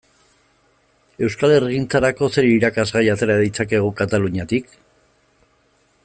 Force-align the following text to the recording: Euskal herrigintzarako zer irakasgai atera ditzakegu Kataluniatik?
Euskal 1.27 1.53
herrigintzarako 1.57 2.29
zer 2.37 2.49
irakasgai 2.53 3.05
atera 3.15 3.35
ditzakegu 3.45 3.93
Kataluniatik? 4.03 4.73